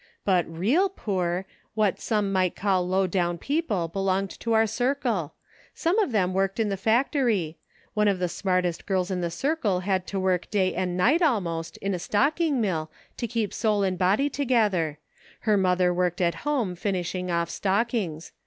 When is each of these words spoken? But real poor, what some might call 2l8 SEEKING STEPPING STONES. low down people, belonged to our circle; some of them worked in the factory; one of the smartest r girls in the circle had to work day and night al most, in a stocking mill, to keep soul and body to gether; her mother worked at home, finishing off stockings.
But 0.25 0.49
real 0.51 0.89
poor, 0.89 1.45
what 1.75 1.99
some 1.99 2.33
might 2.33 2.55
call 2.55 2.83
2l8 2.83 2.85
SEEKING 2.85 2.89
STEPPING 2.89 2.89
STONES. 2.89 2.91
low 2.91 3.07
down 3.21 3.37
people, 3.37 3.87
belonged 3.89 4.39
to 4.39 4.53
our 4.53 4.65
circle; 4.65 5.33
some 5.75 5.99
of 5.99 6.11
them 6.11 6.33
worked 6.33 6.59
in 6.59 6.69
the 6.69 6.75
factory; 6.75 7.59
one 7.93 8.07
of 8.07 8.17
the 8.17 8.27
smartest 8.27 8.81
r 8.81 8.85
girls 8.87 9.11
in 9.11 9.21
the 9.21 9.29
circle 9.29 9.81
had 9.81 10.07
to 10.07 10.19
work 10.19 10.49
day 10.49 10.73
and 10.73 10.97
night 10.97 11.21
al 11.21 11.39
most, 11.39 11.77
in 11.77 11.93
a 11.93 11.99
stocking 11.99 12.59
mill, 12.59 12.89
to 13.17 13.27
keep 13.27 13.53
soul 13.53 13.83
and 13.83 13.99
body 13.99 14.27
to 14.27 14.43
gether; 14.43 14.97
her 15.41 15.55
mother 15.55 15.93
worked 15.93 16.19
at 16.19 16.33
home, 16.49 16.73
finishing 16.73 17.29
off 17.29 17.51
stockings. 17.51 18.31